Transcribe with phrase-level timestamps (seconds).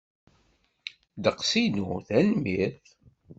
[1.15, 2.85] Ddeqs-inu, tanemmirt.